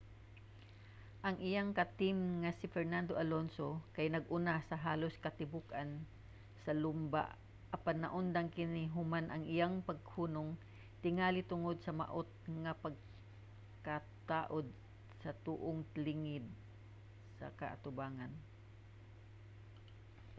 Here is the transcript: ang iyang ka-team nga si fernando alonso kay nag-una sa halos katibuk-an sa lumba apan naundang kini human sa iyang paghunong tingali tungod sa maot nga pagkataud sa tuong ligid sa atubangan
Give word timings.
ang 1.27 1.35
iyang 1.49 1.71
ka-team 1.79 2.17
nga 2.41 2.51
si 2.59 2.65
fernando 2.75 3.13
alonso 3.23 3.69
kay 3.95 4.07
nag-una 4.11 4.55
sa 4.69 4.75
halos 4.85 5.15
katibuk-an 5.25 5.89
sa 6.63 6.71
lumba 6.83 7.23
apan 7.75 7.97
naundang 8.03 8.49
kini 8.55 8.83
human 8.95 9.25
sa 9.29 9.37
iyang 9.55 9.75
paghunong 9.89 10.51
tingali 11.03 11.41
tungod 11.51 11.77
sa 11.81 11.91
maot 11.99 12.29
nga 12.63 12.73
pagkataud 12.85 14.67
sa 15.21 15.31
tuong 15.45 15.81
ligid 16.05 16.45
sa 17.37 17.45
atubangan 17.75 18.33